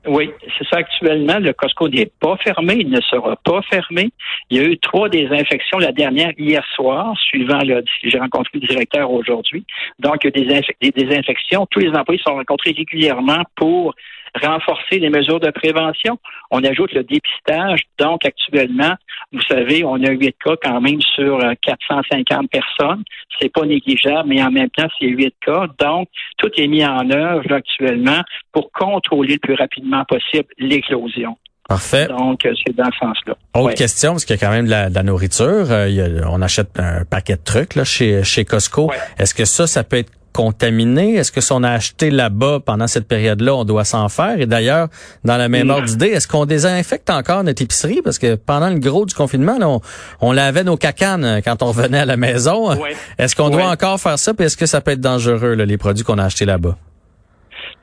Oui, 0.06 0.31
c'est 0.59 0.67
ça 0.69 0.79
actuellement. 0.79 1.38
Le 1.38 1.55
Costco 1.55 1.88
n'est 1.88 2.11
pas 2.21 2.37
fermé, 2.44 2.75
il 2.81 2.91
ne 2.91 3.00
sera 3.00 3.37
pas 3.37 3.62
fermé. 3.71 4.11
Il 4.50 4.59
y 4.59 4.61
a 4.61 4.65
eu 4.65 4.77
trois 4.79 5.09
désinfections, 5.09 5.79
la 5.79 5.93
dernière 5.93 6.33
hier 6.38 6.62
soir, 6.75 7.15
suivant 7.19 7.61
le 7.62 7.83
j'ai 8.02 8.19
rencontré 8.19 8.59
le 8.61 8.66
directeur 8.66 9.11
aujourd'hui. 9.11 9.64
Donc, 9.99 10.25
il 10.25 10.31
y 10.37 10.54
a 10.54 10.61
des, 10.61 10.90
des 10.90 11.04
désinfections. 11.04 11.66
Tous 11.71 11.81
les 11.81 11.90
employés 11.90 12.21
sont 12.23 12.35
rencontrés 12.35 12.75
régulièrement 12.76 13.45
pour 13.57 13.95
renforcer 14.43 14.99
les 14.99 15.11
mesures 15.11 15.40
de 15.40 15.50
prévention. 15.50 16.19
On 16.50 16.62
ajoute 16.64 16.93
le 16.93 17.02
dépistage. 17.02 17.81
Donc, 17.99 18.25
actuellement, 18.25 18.95
vous 19.32 19.42
savez, 19.49 19.84
on 19.84 19.94
a 20.02 20.10
huit 20.10 20.34
cas 20.44 20.56
quand 20.60 20.80
même 20.80 21.00
sur 21.00 21.38
450 21.62 22.32
euh, 22.32 22.46
personnes. 22.50 23.04
C'est 23.40 23.52
pas 23.52 23.64
négligeable, 23.64 24.28
mais 24.28 24.42
en 24.42 24.50
même 24.50 24.70
temps, 24.70 24.88
c'est 24.99 25.06
huit 25.06 25.34
cas. 25.44 25.66
Donc, 25.78 26.08
tout 26.38 26.50
est 26.56 26.66
mis 26.66 26.84
en 26.84 27.08
œuvre 27.10 27.52
actuellement 27.52 28.22
pour 28.52 28.72
contrôler 28.72 29.34
le 29.34 29.38
plus 29.38 29.54
rapidement 29.54 30.04
possible 30.04 30.49
l'éclosion. 30.58 31.37
Parfait. 31.68 32.08
Donc, 32.08 32.44
euh, 32.44 32.52
c'est 32.66 32.75
dans 32.75 32.90
ce 32.90 32.99
sens-là. 32.99 33.37
Autre 33.54 33.75
question, 33.75 34.12
parce 34.12 34.25
qu'il 34.25 34.34
y 34.34 34.38
a 34.38 34.44
quand 34.44 34.52
même 34.52 34.66
de 34.66 34.70
la, 34.70 35.02
nourriture. 35.04 35.70
Euh, 35.70 36.20
on 36.28 36.42
achète 36.42 36.70
un 36.80 37.04
paquet 37.04 37.37
de 37.37 37.44
trucs 37.44 37.76
là, 37.76 37.84
chez, 37.84 38.25
chez 38.25 38.44
Costco. 38.44 38.90
Est-ce 39.18 39.34
que 39.34 39.44
ça, 39.44 39.68
ça 39.68 39.84
peut 39.84 39.99
être 39.99 40.10
contaminé? 40.32 41.14
Est-ce 41.14 41.32
que 41.32 41.40
si 41.40 41.52
on 41.52 41.62
a 41.62 41.70
acheté 41.70 42.10
là-bas 42.10 42.60
pendant 42.64 42.87
cette 42.87 43.06
période-là, 43.08 43.54
on 43.54 43.64
doit 43.64 43.84
s'en 43.84 44.08
faire? 44.08 44.40
Et 44.40 44.46
d'ailleurs, 44.46 44.88
dans 45.25 45.37
la 45.37 45.49
même 45.49 45.70
ordre 45.70 45.87
d'idée, 45.87 46.08
est-ce 46.08 46.28
qu'on 46.28 46.46
désinfecte 46.46 47.10
encore 47.10 47.44
notre 47.44 47.62
épicerie? 47.62 48.00
Parce 48.02 48.18
que 48.18 48.34
pendant 48.34 48.70
le 48.70 48.78
gros 48.78 49.06
du 49.06 49.14
confinement, 49.14 49.56
on, 49.60 49.80
on, 50.20 50.32
lavait 50.32 50.64
nos 50.64 50.76
cacanes 50.76 51.40
quand 51.44 51.62
on 51.62 51.66
revenait 51.66 52.00
à 52.00 52.04
la 52.04 52.16
maison. 52.16 52.70
Est-ce 53.18 53.37
qu'on 53.37 53.50
doit 53.50 53.68
encore 53.68 54.00
faire 54.00 54.18
ça? 54.18 54.34
Puis 54.34 54.46
est-ce 54.46 54.56
que 54.56 54.66
ça 54.66 54.80
peut 54.80 54.92
être 54.92 55.00
dangereux, 55.00 55.54
les 55.54 55.78
produits 55.78 56.04
qu'on 56.04 56.18
a 56.18 56.25
achetés 56.25 56.44
là-bas? 56.44 56.76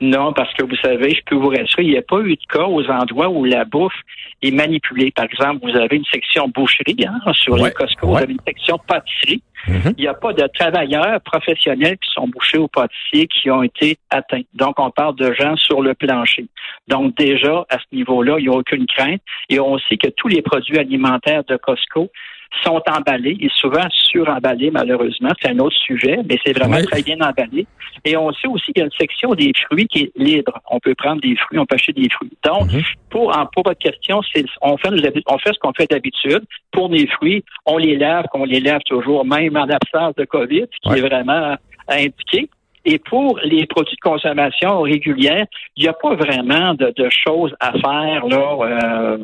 Non, 0.00 0.32
parce 0.32 0.52
que 0.54 0.62
vous 0.62 0.76
savez, 0.76 1.10
je 1.10 1.20
peux 1.26 1.34
vous 1.34 1.48
rassurer, 1.48 1.82
il 1.82 1.90
n'y 1.90 1.98
a 1.98 2.02
pas 2.02 2.20
eu 2.20 2.36
de 2.36 2.46
cas 2.48 2.66
aux 2.66 2.84
endroits 2.88 3.28
où 3.28 3.44
la 3.44 3.64
bouffe 3.64 3.92
est 4.42 4.52
manipulée. 4.52 5.10
Par 5.10 5.24
exemple, 5.24 5.68
vous 5.68 5.76
avez 5.76 5.96
une 5.96 6.04
section 6.04 6.48
boucherie 6.48 6.96
hein, 7.04 7.32
sur 7.32 7.56
les 7.56 7.72
Costco, 7.72 8.06
vous 8.06 8.16
avez 8.16 8.32
une 8.32 8.40
section 8.46 8.78
pâtisserie. 8.86 9.42
Mhm. 9.66 9.94
Il 9.96 10.02
n'y 10.02 10.08
a 10.08 10.14
pas 10.14 10.32
de 10.32 10.46
travailleurs 10.54 11.20
professionnels 11.20 11.98
qui 11.98 12.10
sont 12.12 12.28
bouchés 12.28 12.58
au 12.58 12.68
pâtissier 12.68 13.26
qui 13.26 13.50
ont 13.50 13.62
été 13.62 13.98
atteints. 14.10 14.42
Donc, 14.54 14.78
on 14.78 14.90
parle 14.90 15.16
de 15.16 15.32
gens 15.32 15.56
sur 15.56 15.82
le 15.82 15.94
plancher. 15.94 16.46
Donc, 16.86 17.16
déjà, 17.16 17.64
à 17.68 17.78
ce 17.78 17.96
niveau-là, 17.96 18.36
il 18.38 18.48
n'y 18.48 18.54
a 18.54 18.56
aucune 18.56 18.86
crainte. 18.86 19.20
Et 19.48 19.58
on 19.60 19.78
sait 19.78 19.96
que 19.96 20.08
tous 20.08 20.28
les 20.28 20.42
produits 20.42 20.78
alimentaires 20.78 21.44
de 21.44 21.56
Costco 21.56 22.10
sont 22.64 22.82
emballés 22.90 23.36
et 23.40 23.48
souvent 23.54 23.86
suremballés, 23.90 24.70
malheureusement. 24.70 25.30
C'est 25.40 25.50
un 25.50 25.58
autre 25.58 25.76
sujet, 25.76 26.18
mais 26.28 26.38
c'est 26.44 26.56
vraiment 26.56 26.82
très 26.82 27.02
bien 27.02 27.16
emballé. 27.20 27.66
Et 28.04 28.16
on 28.16 28.32
sait 28.32 28.48
aussi 28.48 28.72
qu'il 28.72 28.78
y 28.78 28.82
a 28.82 28.84
une 28.84 28.98
section 28.98 29.34
des 29.34 29.52
fruits 29.66 29.86
qui 29.86 30.04
est 30.04 30.12
libre. 30.16 30.60
On 30.70 30.78
peut 30.80 30.94
prendre 30.94 31.20
des 31.20 31.36
fruits, 31.36 31.58
on 31.58 31.66
peut 31.66 31.74
acheter 31.74 31.92
des 31.92 32.08
fruits. 32.10 32.32
Donc, 32.44 32.72
mhm. 32.72 32.82
pour, 33.10 33.32
pour 33.54 33.64
votre 33.64 33.78
question, 33.78 34.20
on 34.62 34.76
fait, 34.76 34.90
on 35.26 35.38
fait 35.38 35.52
ce 35.52 35.58
qu'on 35.58 35.72
fait 35.72 35.90
d'habitude. 35.90 36.42
Pour 36.72 36.88
les 36.88 37.06
fruits, 37.06 37.44
on 37.66 37.78
les 37.78 37.96
lave, 37.96 38.26
qu'on 38.32 38.44
les 38.44 38.60
lave 38.60 38.80
toujours, 38.86 39.24
même 39.24 39.56
en 39.56 39.68
absence 39.68 40.14
de 40.16 40.24
COVID, 40.24 40.66
ce 40.82 40.92
qui 40.92 40.98
est 40.98 41.02
vraiment 41.02 41.56
indiqué. 41.88 42.48
Et 42.84 42.98
pour 42.98 43.38
les 43.44 43.66
produits 43.66 43.96
de 43.96 44.00
consommation 44.00 44.80
régulière, 44.80 45.46
il 45.76 45.82
n'y 45.82 45.88
a 45.88 45.92
pas 45.92 46.14
vraiment 46.14 46.74
de, 46.74 46.92
choses 47.10 47.54
à 47.60 47.72
faire 47.72 48.26
là, 48.26 48.56
euh, 48.62 49.18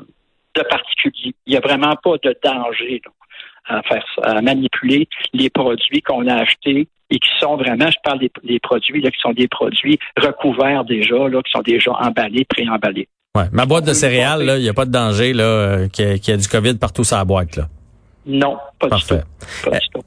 de 0.54 0.62
particulier. 0.62 1.34
Il 1.46 1.50
n'y 1.50 1.56
a 1.56 1.60
vraiment 1.60 1.94
pas 2.02 2.16
de 2.22 2.36
danger 2.42 3.02
à 3.66 3.82
faire 3.82 4.04
à 4.22 4.42
manipuler 4.42 5.08
les 5.32 5.50
produits 5.50 6.02
qu'on 6.02 6.26
a 6.26 6.34
achetés 6.34 6.88
et 7.10 7.18
qui 7.18 7.30
sont 7.40 7.56
vraiment, 7.56 7.90
je 7.90 7.96
parle 8.02 8.18
des, 8.18 8.58
produits 8.60 9.00
là, 9.00 9.10
qui 9.10 9.20
sont 9.20 9.32
des 9.32 9.48
produits 9.48 9.98
recouverts 10.16 10.84
déjà, 10.84 11.28
là, 11.28 11.40
qui 11.42 11.50
sont 11.50 11.62
déjà 11.62 11.92
emballés, 11.92 12.44
pré-emballés. 12.44 13.08
Ouais, 13.36 13.44
ma 13.52 13.66
boîte 13.66 13.84
de 13.84 13.92
céréales, 13.92 14.44
il 14.58 14.62
n'y 14.62 14.68
a 14.68 14.74
pas 14.74 14.84
de 14.84 14.92
danger 14.92 15.32
là, 15.32 15.44
euh, 15.44 15.88
qu'il 15.88 16.06
y, 16.06 16.30
a 16.30 16.36
du 16.36 16.48
COVID 16.48 16.74
partout 16.74 17.04
sur 17.04 17.16
la 17.16 17.24
boîte. 17.24 17.56
Là. 17.56 17.68
Non, 18.26 18.56
pas 18.78 18.88
du 18.88 19.02
tout. 19.04 19.16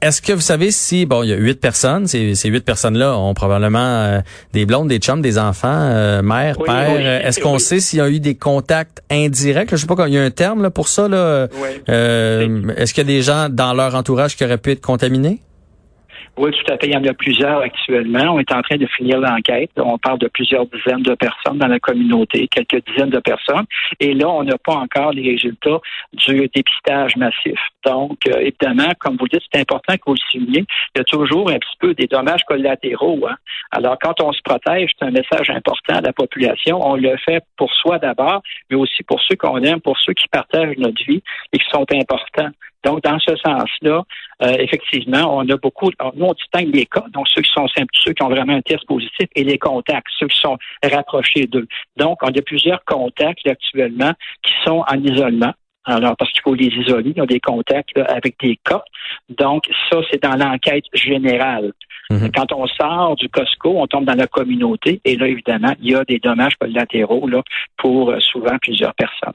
Est-ce 0.02 0.20
que 0.20 0.32
vous 0.32 0.40
savez 0.40 0.70
si, 0.72 1.06
bon, 1.06 1.22
il 1.22 1.28
y 1.28 1.32
a 1.32 1.36
huit 1.36 1.60
personnes, 1.60 2.06
ces, 2.08 2.34
ces 2.34 2.48
huit 2.48 2.64
personnes-là 2.64 3.16
ont 3.16 3.32
probablement 3.32 3.78
euh, 3.78 4.20
des 4.52 4.66
blondes, 4.66 4.88
des 4.88 4.98
chums, 4.98 5.22
des 5.22 5.38
enfants, 5.38 5.68
euh, 5.70 6.20
mère, 6.22 6.56
père. 6.58 7.24
Est-ce 7.24 7.40
qu'on 7.40 7.58
sait 7.58 7.78
s'il 7.78 8.00
y 8.00 8.02
a 8.02 8.08
eu 8.08 8.18
des 8.18 8.34
contacts 8.34 9.02
indirects? 9.10 9.70
Je 9.70 9.76
sais 9.76 9.86
pas, 9.86 10.08
il 10.08 10.14
y 10.14 10.18
a 10.18 10.22
un 10.22 10.30
terme 10.30 10.62
là, 10.62 10.70
pour 10.70 10.88
ça. 10.88 11.06
Là. 11.06 11.48
Euh, 11.88 12.62
Est-ce 12.76 12.92
qu'il 12.92 13.04
y 13.04 13.06
a 13.06 13.16
des 13.16 13.22
gens 13.22 13.48
dans 13.48 13.72
leur 13.72 13.94
entourage 13.94 14.36
qui 14.36 14.44
auraient 14.44 14.58
pu 14.58 14.72
être 14.72 14.80
contaminés? 14.80 15.40
Oui, 16.38 16.52
tout 16.52 16.72
à 16.72 16.78
fait. 16.78 16.86
Il 16.86 16.92
y 16.92 16.96
en 16.96 17.04
a 17.04 17.14
plusieurs 17.14 17.62
actuellement. 17.62 18.34
On 18.34 18.38
est 18.38 18.52
en 18.52 18.62
train 18.62 18.76
de 18.76 18.86
finir 18.86 19.18
l'enquête. 19.18 19.72
On 19.76 19.98
parle 19.98 20.20
de 20.20 20.28
plusieurs 20.28 20.66
dizaines 20.66 21.02
de 21.02 21.16
personnes 21.16 21.58
dans 21.58 21.66
la 21.66 21.80
communauté, 21.80 22.46
quelques 22.46 22.86
dizaines 22.86 23.10
de 23.10 23.18
personnes. 23.18 23.64
Et 23.98 24.14
là, 24.14 24.28
on 24.28 24.44
n'a 24.44 24.56
pas 24.56 24.74
encore 24.74 25.10
les 25.10 25.32
résultats 25.32 25.80
du 26.12 26.48
dépistage 26.54 27.16
massif. 27.16 27.58
Donc, 27.84 28.18
euh, 28.28 28.38
évidemment, 28.38 28.92
comme 29.00 29.16
vous 29.16 29.24
le 29.24 29.38
dites, 29.38 29.48
c'est 29.52 29.60
important 29.60 29.94
que 29.94 30.02
vous 30.06 30.14
le 30.14 30.30
souligniez. 30.30 30.64
Il 30.94 30.98
y 30.98 31.00
a 31.00 31.04
toujours 31.04 31.50
un 31.50 31.58
petit 31.58 31.76
peu 31.80 31.94
des 31.94 32.06
dommages 32.06 32.44
collatéraux. 32.46 33.26
Hein. 33.28 33.34
Alors, 33.72 33.98
quand 34.00 34.20
on 34.22 34.32
se 34.32 34.40
protège, 34.44 34.90
c'est 34.96 35.06
un 35.06 35.10
message 35.10 35.50
important 35.50 35.96
à 35.96 36.00
la 36.00 36.12
population. 36.12 36.78
On 36.80 36.94
le 36.94 37.16
fait 37.16 37.42
pour 37.56 37.72
soi 37.74 37.98
d'abord, 37.98 38.42
mais 38.70 38.76
aussi 38.76 39.02
pour 39.02 39.20
ceux 39.22 39.34
qu'on 39.34 39.60
aime, 39.62 39.80
pour 39.80 39.98
ceux 39.98 40.12
qui 40.12 40.28
partagent 40.28 40.76
notre 40.78 41.04
vie 41.04 41.22
et 41.52 41.58
qui 41.58 41.68
sont 41.72 41.86
importants. 41.92 42.50
Donc, 42.84 43.02
dans 43.02 43.18
ce 43.18 43.34
sens-là, 43.36 44.04
euh, 44.42 44.52
effectivement, 44.58 45.36
on 45.36 45.48
a 45.48 45.56
beaucoup, 45.56 45.90
nous, 46.14 46.24
on 46.24 46.32
distingue 46.32 46.74
les 46.74 46.86
cas, 46.86 47.04
donc 47.12 47.26
ceux 47.28 47.42
qui 47.42 47.50
sont 47.50 47.66
simples, 47.68 47.92
ceux 48.04 48.12
qui 48.12 48.22
ont 48.22 48.28
vraiment 48.28 48.54
un 48.54 48.62
test 48.62 48.86
positif, 48.86 49.28
et 49.34 49.44
les 49.44 49.58
contacts, 49.58 50.06
ceux 50.18 50.28
qui 50.28 50.38
sont 50.38 50.56
rapprochés 50.82 51.46
d'eux. 51.46 51.66
Donc, 51.96 52.18
on 52.22 52.28
a 52.28 52.42
plusieurs 52.42 52.84
contacts 52.84 53.46
actuellement 53.46 54.12
qui 54.42 54.52
sont 54.64 54.84
en 54.88 55.02
isolement. 55.02 55.52
Alors, 55.84 56.16
parce 56.18 56.30
qu'il 56.32 56.42
faut 56.42 56.54
les 56.54 56.66
isoler, 56.66 57.14
ils 57.16 57.22
ont 57.22 57.26
des 57.26 57.40
contacts 57.40 57.96
avec 57.96 58.38
des 58.40 58.58
cas. 58.62 58.82
Donc, 59.30 59.64
ça, 59.90 60.00
c'est 60.10 60.22
dans 60.22 60.36
l'enquête 60.36 60.84
générale. 60.92 61.72
Mhm. 62.10 62.30
Quand 62.34 62.52
on 62.52 62.66
sort 62.66 63.16
du 63.16 63.28
Costco, 63.28 63.74
on 63.76 63.86
tombe 63.86 64.06
dans 64.06 64.14
la 64.14 64.26
communauté 64.26 65.00
et 65.04 65.16
là, 65.16 65.26
évidemment, 65.28 65.74
il 65.80 65.90
y 65.90 65.94
a 65.94 66.04
des 66.04 66.18
dommages 66.18 66.54
collatéraux 66.58 67.28
là, 67.28 67.42
pour 67.76 68.10
euh, 68.10 68.18
souvent 68.20 68.56
plusieurs 68.62 68.94
personnes. 68.94 69.34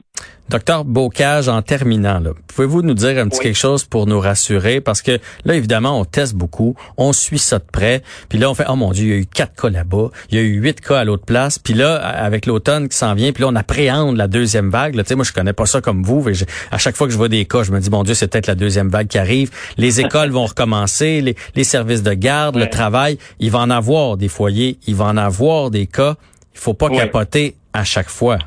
Docteur 0.50 0.84
Bocage, 0.84 1.48
en 1.48 1.62
terminant, 1.62 2.20
pouvez-vous 2.48 2.82
nous 2.82 2.92
dire 2.92 3.18
un 3.18 3.28
petit 3.28 3.40
quelque 3.40 3.58
chose 3.58 3.84
pour 3.84 4.06
nous 4.06 4.20
rassurer? 4.20 4.82
Parce 4.82 5.00
que 5.00 5.18
là, 5.44 5.54
évidemment, 5.54 5.98
on 5.98 6.04
teste 6.04 6.34
beaucoup, 6.34 6.76
on 6.98 7.14
suit 7.14 7.38
ça 7.38 7.58
de 7.58 7.64
près, 7.64 8.02
puis 8.28 8.38
là, 8.38 8.50
on 8.50 8.54
fait, 8.54 8.66
oh 8.68 8.76
mon 8.76 8.92
Dieu, 8.92 9.04
il 9.04 9.10
y 9.10 9.14
a 9.14 9.16
eu 9.16 9.26
quatre 9.26 9.60
cas 9.60 9.70
là-bas, 9.70 10.10
il 10.30 10.36
y 10.36 10.40
a 10.40 10.42
eu 10.42 10.60
huit 10.60 10.82
cas 10.82 10.98
à 10.98 11.04
l'autre 11.04 11.24
place, 11.24 11.58
puis 11.58 11.72
là, 11.72 11.96
avec 11.96 12.44
l'automne 12.44 12.88
qui 12.88 12.96
s'en 12.96 13.14
vient, 13.14 13.32
puis 13.32 13.42
là, 13.42 13.48
on 13.50 13.56
appréhende 13.56 14.16
la 14.16 14.28
deuxième 14.28 14.68
vague. 14.68 15.00
Sais, 15.06 15.14
moi, 15.14 15.24
je 15.24 15.32
connais 15.32 15.54
pas 15.54 15.66
ça 15.66 15.80
comme 15.80 16.02
vous, 16.02 16.22
mais 16.22 16.32
à 16.70 16.78
chaque 16.78 16.96
fois 16.96 17.06
que 17.06 17.12
je 17.12 17.18
vois 17.18 17.28
des 17.28 17.46
cas, 17.46 17.62
je 17.62 17.72
me 17.72 17.80
dis, 17.80 17.88
mon 17.88 18.04
Dieu, 18.04 18.14
c'est 18.14 18.30
peut-être 18.30 18.46
la 18.46 18.54
deuxième 18.54 18.90
vague 18.90 19.08
qui 19.08 19.18
arrive. 19.18 19.50
Les 19.78 20.00
écoles 20.00 20.30
vont 20.30 20.46
recommencer, 20.46 21.22
les, 21.22 21.36
les 21.54 21.64
services 21.64 22.02
de 22.02 22.12
garde, 22.12 22.56
le 22.64 22.70
travail, 22.70 23.18
il 23.38 23.50
va 23.50 23.60
en 23.60 23.70
avoir 23.70 24.16
des 24.16 24.28
foyers, 24.28 24.78
il 24.86 24.94
va 24.94 25.06
en 25.06 25.16
avoir 25.16 25.70
des 25.70 25.86
cas. 25.86 26.16
Il 26.54 26.60
faut 26.60 26.74
pas 26.74 26.88
capoter 26.88 27.56
à 27.72 27.84
chaque 27.84 28.08
fois. 28.08 28.38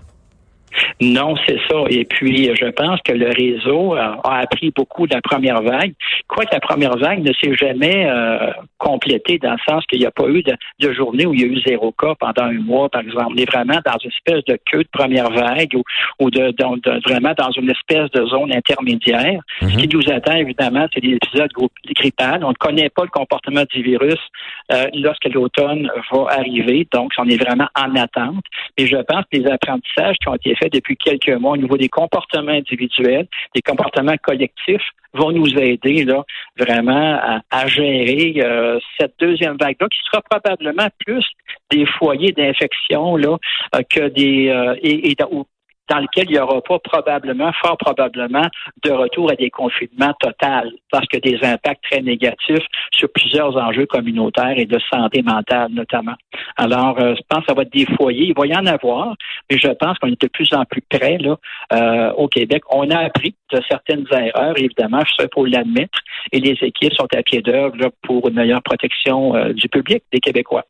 Non, 0.99 1.35
c'est 1.47 1.59
ça. 1.69 1.83
Et 1.89 2.05
puis, 2.05 2.49
je 2.55 2.65
pense 2.71 2.99
que 3.01 3.13
le 3.13 3.29
réseau 3.29 3.93
a, 3.93 4.19
appris 4.39 4.71
beaucoup 4.75 5.07
de 5.07 5.13
la 5.13 5.21
première 5.21 5.61
vague. 5.61 5.93
Quoi 6.27 6.45
que 6.45 6.53
la 6.53 6.59
première 6.59 6.97
vague 6.97 7.23
ne 7.23 7.31
s'est 7.33 7.55
jamais 7.55 8.05
euh, 8.07 8.51
complétée 8.77 9.37
dans 9.37 9.53
le 9.53 9.57
sens 9.67 9.85
qu'il 9.85 9.99
n'y 9.99 10.05
a 10.05 10.11
pas 10.11 10.27
eu 10.27 10.43
de, 10.43 10.53
de, 10.79 10.93
journée 10.93 11.25
où 11.25 11.33
il 11.33 11.41
y 11.41 11.43
a 11.43 11.47
eu 11.47 11.59
zéro 11.61 11.91
cas 11.91 12.15
pendant 12.19 12.43
un 12.43 12.59
mois, 12.59 12.89
par 12.89 13.01
exemple. 13.01 13.27
On 13.31 13.37
est 13.37 13.49
vraiment 13.49 13.79
dans 13.85 13.97
une 14.03 14.09
espèce 14.09 14.43
de 14.45 14.57
queue 14.65 14.83
de 14.83 14.89
première 14.91 15.29
vague 15.29 15.75
ou, 15.75 15.83
ou 16.19 16.29
de, 16.29 16.53
vraiment 17.07 17.33
dans 17.37 17.51
une 17.51 17.69
espèce 17.69 18.09
de 18.11 18.25
zone 18.25 18.53
intermédiaire. 18.53 19.41
Ce 19.61 19.65
mhm. 19.65 19.71
qui 19.77 19.87
nous 19.89 20.11
attend, 20.11 20.35
évidemment, 20.35 20.87
c'est 20.93 21.01
des 21.01 21.13
épisodes 21.15 21.51
grippales. 21.95 22.43
On 22.43 22.49
ne 22.49 22.55
connaît 22.55 22.89
pas 22.89 23.03
le 23.03 23.09
comportement 23.09 23.63
du 23.73 23.81
virus 23.81 24.19
euh, 24.71 24.87
lorsque 24.93 25.25
l'automne 25.25 25.89
va 26.11 26.25
arriver. 26.31 26.87
Donc, 26.91 27.11
on 27.17 27.27
est 27.27 27.41
vraiment 27.41 27.67
en 27.77 27.95
attente. 27.95 28.43
Et 28.77 28.87
je 28.87 28.97
pense 28.97 29.23
que 29.31 29.37
les 29.37 29.47
apprentissages 29.47 30.15
qui 30.21 30.27
ont 30.27 30.35
été 30.35 30.55
faits 30.57 30.73
depuis 30.73 30.97
quelques 30.97 31.29
mois 31.39 31.51
au 31.51 31.57
niveau 31.57 31.77
des 31.77 31.89
comportements 31.89 32.51
individuels, 32.51 33.27
des 33.55 33.61
comportements 33.61 34.17
collectifs, 34.21 34.89
vont 35.13 35.31
nous 35.31 35.57
aider 35.57 36.03
là 36.05 36.23
vraiment 36.57 37.41
à, 37.49 37.67
gérer 37.67 38.35
euh, 38.37 38.79
cette 38.99 39.13
deuxième 39.19 39.57
vague-là, 39.57 39.87
qui 39.89 39.99
sera 40.11 40.21
probablement 40.21 40.87
plus 41.05 41.25
des 41.71 41.85
foyers 41.85 42.31
d'infection 42.31 43.15
là 43.15 43.37
euh, 43.75 43.81
que 43.89 44.09
des 44.09 44.49
euh, 44.49 44.75
et, 44.81 45.11
et, 45.11 45.15
dans 45.89 45.99
lequel 45.99 46.25
il 46.29 46.33
n'y 46.33 46.39
aura 46.39 46.61
pas 46.61 46.79
probablement, 46.79 47.51
fort 47.61 47.77
probablement, 47.77 48.47
de 48.83 48.91
retour 48.91 49.31
à 49.31 49.35
des 49.35 49.49
confinements 49.49 50.13
total, 50.19 50.71
parce 50.91 51.07
que 51.07 51.17
des 51.17 51.39
impacts 51.43 51.83
très 51.89 52.01
négatifs 52.01 52.65
sur 52.91 53.09
plusieurs 53.13 53.55
enjeux 53.57 53.85
communautaires 53.85 54.57
et 54.57 54.65
de 54.65 54.79
santé 54.91 55.21
mentale 55.21 55.71
notamment. 55.71 56.15
Alors, 56.57 56.99
euh, 56.99 57.15
je 57.15 57.21
pense 57.29 57.41
que 57.41 57.45
ça 57.47 57.53
va 57.53 57.63
être 57.63 57.73
des 57.73 57.85
foyers. 57.95 58.27
Il 58.27 58.33
va 58.35 58.45
y 58.45 58.55
en 58.55 58.65
avoir, 58.65 59.15
mais 59.49 59.57
je 59.57 59.69
pense 59.69 59.97
qu'on 59.99 60.07
est 60.07 60.21
de 60.21 60.27
plus 60.27 60.53
en 60.53 60.65
plus 60.65 60.81
près 60.81 61.17
là, 61.17 61.37
euh, 61.73 62.11
au 62.13 62.27
Québec. 62.27 62.63
On 62.69 62.89
a 62.89 62.97
appris 62.99 63.35
de 63.51 63.61
certaines 63.67 64.05
erreurs, 64.11 64.57
évidemment, 64.57 65.01
je 65.05 65.21
sais 65.21 65.27
pour 65.29 65.45
l'admettre, 65.45 65.99
et 66.31 66.39
les 66.39 66.57
équipes 66.61 66.93
sont 66.93 67.07
à 67.15 67.23
pied 67.23 67.41
d'œuvre 67.41 67.91
pour 68.01 68.27
une 68.27 68.35
meilleure 68.35 68.63
protection 68.63 69.35
euh, 69.35 69.53
du 69.53 69.69
public 69.69 70.03
des 70.11 70.19
Québécois. 70.19 70.63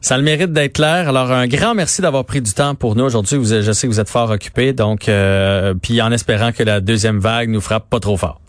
Ça 0.00 0.16
le 0.16 0.22
mérite 0.22 0.52
d'être 0.52 0.74
clair. 0.74 1.08
Alors, 1.08 1.30
un 1.30 1.46
grand 1.46 1.74
merci 1.74 2.02
d'avoir 2.02 2.24
pris 2.24 2.40
du 2.40 2.52
temps 2.52 2.74
pour 2.74 2.96
nous 2.96 3.04
aujourd'hui. 3.04 3.38
Je 3.44 3.72
sais 3.72 3.86
que 3.86 3.92
vous 3.92 4.00
êtes 4.00 4.08
fort 4.08 4.30
occupé, 4.30 4.72
donc, 4.72 5.08
euh, 5.08 5.74
puis 5.80 6.00
en 6.00 6.10
espérant 6.10 6.52
que 6.52 6.62
la 6.62 6.80
deuxième 6.80 7.18
vague 7.18 7.50
nous 7.50 7.60
frappe 7.60 7.88
pas 7.88 8.00
trop 8.00 8.16
fort. 8.16 8.40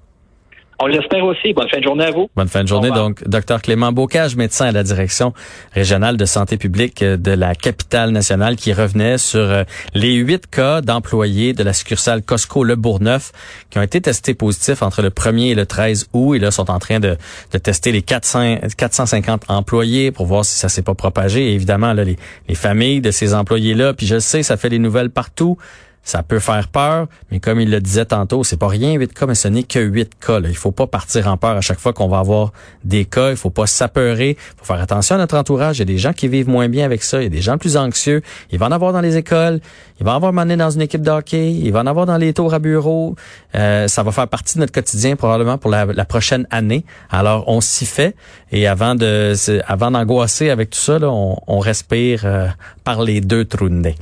On 0.83 0.87
l'espère 0.87 1.23
aussi. 1.25 1.53
Bonne 1.53 1.69
fin 1.69 1.77
de 1.77 1.83
journée 1.83 2.05
à 2.05 2.09
vous. 2.09 2.27
Bonne 2.35 2.47
fin 2.47 2.63
de 2.63 2.67
journée. 2.67 2.89
Donc, 2.89 3.23
docteur 3.27 3.61
Clément 3.61 3.91
Bocage, 3.91 4.35
médecin 4.35 4.65
à 4.65 4.71
la 4.71 4.81
direction 4.81 5.31
régionale 5.73 6.17
de 6.17 6.25
santé 6.25 6.57
publique 6.57 7.03
de 7.03 7.31
la 7.31 7.53
capitale 7.53 8.09
nationale, 8.09 8.55
qui 8.55 8.73
revenait 8.73 9.19
sur 9.19 9.41
euh, 9.41 9.63
les 9.93 10.15
huit 10.15 10.47
cas 10.47 10.81
d'employés 10.81 11.53
de 11.53 11.63
la 11.63 11.73
succursale 11.73 12.23
Costco 12.23 12.63
Le 12.63 12.75
Bourgneuf 12.75 13.31
qui 13.69 13.77
ont 13.77 13.83
été 13.83 14.01
testés 14.01 14.33
positifs 14.33 14.81
entre 14.81 15.03
le 15.03 15.11
1er 15.11 15.51
et 15.51 15.55
le 15.55 15.67
13 15.67 16.09
août 16.13 16.33
et 16.33 16.39
là 16.39 16.49
sont 16.49 16.71
en 16.71 16.79
train 16.79 16.99
de, 16.99 17.15
de 17.51 17.57
tester 17.59 17.91
les 17.91 18.01
400, 18.01 18.57
450 18.75 19.43
employés 19.49 20.11
pour 20.11 20.25
voir 20.25 20.43
si 20.43 20.57
ça 20.57 20.67
s'est 20.67 20.81
pas 20.81 20.95
propagé. 20.95 21.51
Et 21.51 21.53
évidemment, 21.53 21.93
là, 21.93 22.03
les, 22.03 22.15
les 22.49 22.55
familles 22.55 23.01
de 23.01 23.11
ces 23.11 23.35
employés-là, 23.35 23.93
puis 23.93 24.07
je 24.07 24.17
sais, 24.17 24.41
ça 24.41 24.57
fait 24.57 24.69
les 24.69 24.79
nouvelles 24.79 25.11
partout. 25.11 25.59
Ça 26.03 26.23
peut 26.23 26.39
faire 26.39 26.67
peur, 26.67 27.07
mais 27.29 27.39
comme 27.39 27.59
il 27.59 27.69
le 27.69 27.79
disait 27.79 28.05
tantôt, 28.05 28.43
c'est 28.43 28.57
pas 28.57 28.67
rien 28.67 28.93
8 28.93 29.13
cas, 29.13 29.27
mais 29.27 29.35
ce 29.35 29.47
n'est 29.47 29.63
que 29.63 29.79
8 29.79 30.13
cas. 30.19 30.39
Là. 30.39 30.49
Il 30.49 30.57
faut 30.57 30.71
pas 30.71 30.87
partir 30.87 31.27
en 31.27 31.37
peur 31.37 31.57
à 31.57 31.61
chaque 31.61 31.79
fois 31.79 31.93
qu'on 31.93 32.07
va 32.07 32.17
avoir 32.17 32.51
des 32.83 33.05
cas. 33.05 33.29
Il 33.29 33.37
faut 33.37 33.51
pas 33.51 33.67
s'apeurer. 33.67 34.31
Il 34.31 34.57
faut 34.57 34.65
faire 34.65 34.81
attention 34.81 35.15
à 35.15 35.17
notre 35.19 35.37
entourage. 35.37 35.77
Il 35.77 35.79
y 35.79 35.83
a 35.83 35.85
des 35.85 35.99
gens 35.99 36.13
qui 36.13 36.27
vivent 36.27 36.49
moins 36.49 36.69
bien 36.69 36.85
avec 36.85 37.03
ça. 37.03 37.19
Il 37.19 37.23
y 37.23 37.27
a 37.27 37.29
des 37.29 37.41
gens 37.41 37.59
plus 37.59 37.77
anxieux. 37.77 38.23
Il 38.51 38.57
va 38.57 38.65
en 38.65 38.71
avoir 38.71 38.93
dans 38.93 39.01
les 39.01 39.15
écoles. 39.15 39.59
Il 39.99 40.05
va 40.05 40.13
en 40.13 40.15
avoir 40.15 40.33
mené 40.33 40.57
dans 40.57 40.71
une 40.71 40.81
équipe 40.81 41.03
de. 41.03 41.11
Il 41.33 41.71
va 41.71 41.81
en 41.81 41.85
avoir 41.85 42.07
dans 42.07 42.17
les 42.17 42.33
tours 42.33 42.53
à 42.53 42.59
bureau. 42.59 43.15
Euh, 43.53 43.87
ça 43.87 44.01
va 44.01 44.11
faire 44.11 44.27
partie 44.27 44.55
de 44.55 44.61
notre 44.61 44.71
quotidien 44.71 45.15
probablement 45.15 45.57
pour 45.57 45.69
la, 45.69 45.85
prochaine 46.05 46.47
année. 46.49 46.83
Alors, 47.11 47.43
on 47.47 47.61
s'y 47.61 47.85
fait. 47.85 48.15
Et 48.51 48.65
avant 48.65 48.95
de 48.95 49.33
avant 49.67 49.91
d'angoisser 49.91 50.49
avec 50.49 50.71
tout 50.71 50.79
ça, 50.79 50.97
là, 50.97 51.09
on, 51.09 51.37
on 51.47 51.59
respire 51.59 52.21
euh, 52.25 52.47
par 52.83 53.03
les 53.03 53.21
deux 53.21 53.45
trous 53.45 53.69
de 53.69 53.75
nez. 53.75 53.95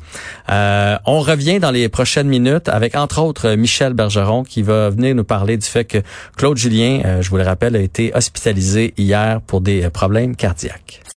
Euh, 0.49 0.97
on 1.05 1.19
revient 1.19 1.59
dans 1.59 1.71
les 1.71 1.88
prochaines 1.89 2.27
minutes 2.27 2.69
avec 2.69 2.95
entre 2.95 3.21
autres 3.21 3.55
Michel 3.55 3.93
Bergeron 3.93 4.43
qui 4.43 4.61
va 4.61 4.89
venir 4.89 5.15
nous 5.15 5.23
parler 5.23 5.57
du 5.57 5.65
fait 5.65 5.85
que 5.85 5.99
Claude 6.37 6.57
Julien, 6.57 7.01
euh, 7.05 7.21
je 7.21 7.29
vous 7.29 7.37
le 7.37 7.43
rappelle, 7.43 7.75
a 7.75 7.79
été 7.79 8.11
hospitalisé 8.15 8.93
hier 8.97 9.41
pour 9.41 9.61
des 9.61 9.89
problèmes 9.89 10.35
cardiaques. 10.35 11.01